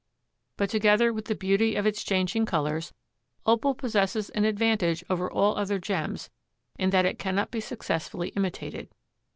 [0.57, 2.91] But together with the beauty of its changing colors
[3.45, 6.31] Opal possesses an advantage over all other gems
[6.75, 8.89] in that it cannot be successfully imitated.